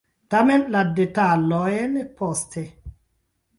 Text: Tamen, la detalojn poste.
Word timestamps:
Tamen, 0.35 0.63
la 0.75 0.81
detalojn 1.01 2.01
poste. 2.21 2.67